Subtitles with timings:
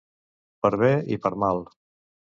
[0.65, 1.65] Per bé i per mal.